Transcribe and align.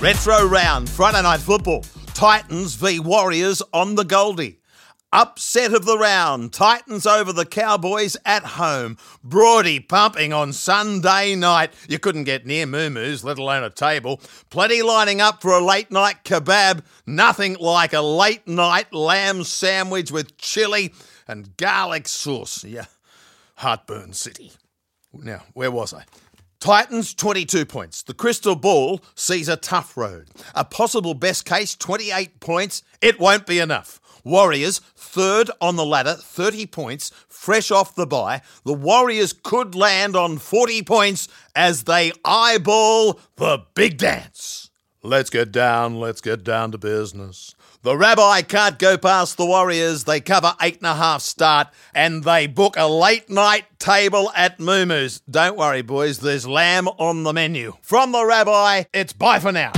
Retro 0.00 0.46
round, 0.46 0.88
Friday 0.88 1.20
night 1.20 1.40
football. 1.40 1.84
Titans 2.14 2.74
v 2.74 2.98
Warriors 2.98 3.60
on 3.74 3.96
the 3.96 4.04
Goldie. 4.04 4.58
Upset 5.12 5.74
of 5.74 5.84
the 5.84 5.98
round. 5.98 6.54
Titans 6.54 7.04
over 7.04 7.34
the 7.34 7.44
Cowboys 7.44 8.16
at 8.24 8.42
home. 8.42 8.96
Broady 9.22 9.78
pumping 9.78 10.32
on 10.32 10.54
Sunday 10.54 11.34
night. 11.34 11.74
You 11.86 11.98
couldn't 11.98 12.24
get 12.24 12.46
near 12.46 12.64
Moo 12.64 12.88
let 13.22 13.38
alone 13.38 13.62
a 13.62 13.68
table. 13.68 14.22
Plenty 14.48 14.80
lining 14.80 15.20
up 15.20 15.42
for 15.42 15.52
a 15.52 15.62
late 15.62 15.90
night 15.90 16.24
kebab. 16.24 16.82
Nothing 17.06 17.58
like 17.60 17.92
a 17.92 18.00
late 18.00 18.48
night 18.48 18.94
lamb 18.94 19.44
sandwich 19.44 20.10
with 20.10 20.38
chili 20.38 20.94
and 21.28 21.58
garlic 21.58 22.08
sauce. 22.08 22.64
Yeah, 22.64 22.86
heartburn 23.56 24.14
city. 24.14 24.52
Now, 25.12 25.42
where 25.52 25.70
was 25.70 25.92
I? 25.92 26.04
Titans 26.60 27.14
22 27.14 27.64
points. 27.64 28.02
The 28.02 28.12
crystal 28.12 28.54
ball 28.54 29.00
sees 29.14 29.48
a 29.48 29.56
tough 29.56 29.96
road. 29.96 30.28
A 30.54 30.62
possible 30.62 31.14
best 31.14 31.46
case 31.46 31.74
28 31.74 32.38
points. 32.38 32.82
It 33.00 33.18
won't 33.18 33.46
be 33.46 33.58
enough. 33.58 33.98
Warriors 34.24 34.82
third 34.94 35.50
on 35.62 35.76
the 35.76 35.86
ladder, 35.86 36.12
30 36.12 36.66
points, 36.66 37.12
fresh 37.28 37.70
off 37.70 37.94
the 37.94 38.06
bye. 38.06 38.42
The 38.64 38.74
Warriors 38.74 39.32
could 39.32 39.74
land 39.74 40.14
on 40.14 40.36
40 40.36 40.82
points 40.82 41.28
as 41.56 41.84
they 41.84 42.12
eyeball 42.26 43.18
the 43.36 43.62
big 43.74 43.96
dance. 43.96 44.59
Let's 45.02 45.30
get 45.30 45.50
down, 45.50 45.98
let's 45.98 46.20
get 46.20 46.44
down 46.44 46.72
to 46.72 46.78
business. 46.78 47.54
The 47.82 47.96
rabbi 47.96 48.42
can't 48.42 48.78
go 48.78 48.98
past 48.98 49.38
the 49.38 49.46
Warriors. 49.46 50.04
They 50.04 50.20
cover 50.20 50.54
eight 50.60 50.76
and 50.76 50.86
a 50.86 50.94
half 50.94 51.22
start 51.22 51.68
and 51.94 52.22
they 52.22 52.46
book 52.46 52.74
a 52.76 52.86
late 52.86 53.30
night 53.30 53.64
table 53.78 54.30
at 54.36 54.60
Moo 54.60 55.08
Don't 55.30 55.56
worry, 55.56 55.80
boys, 55.80 56.18
there's 56.18 56.46
lamb 56.46 56.86
on 56.86 57.22
the 57.22 57.32
menu. 57.32 57.78
From 57.80 58.12
the 58.12 58.26
rabbi, 58.26 58.84
it's 58.92 59.14
bye 59.14 59.38
for 59.38 59.52
now. 59.52 59.72